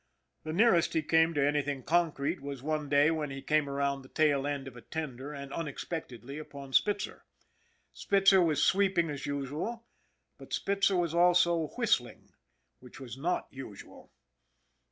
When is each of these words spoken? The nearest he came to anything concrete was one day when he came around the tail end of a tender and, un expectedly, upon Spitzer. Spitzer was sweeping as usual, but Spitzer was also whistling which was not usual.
The 0.43 0.51
nearest 0.51 0.93
he 0.93 1.03
came 1.03 1.35
to 1.35 1.45
anything 1.47 1.83
concrete 1.83 2.41
was 2.41 2.63
one 2.63 2.89
day 2.89 3.11
when 3.11 3.29
he 3.29 3.43
came 3.43 3.69
around 3.69 4.01
the 4.01 4.09
tail 4.09 4.47
end 4.47 4.67
of 4.67 4.75
a 4.75 4.81
tender 4.81 5.31
and, 5.31 5.53
un 5.53 5.67
expectedly, 5.67 6.39
upon 6.39 6.73
Spitzer. 6.73 7.23
Spitzer 7.93 8.41
was 8.41 8.63
sweeping 8.65 9.11
as 9.11 9.27
usual, 9.27 9.85
but 10.39 10.53
Spitzer 10.53 10.95
was 10.95 11.13
also 11.13 11.67
whistling 11.77 12.31
which 12.79 12.99
was 12.99 13.15
not 13.15 13.47
usual. 13.51 14.11